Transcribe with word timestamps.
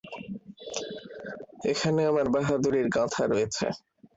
এখানে 1.71 2.01
আমার 2.05 2.27
বাহাদুরির 2.33 2.87
গাঁথা 2.89 3.23
রয়েছে। 3.27 3.65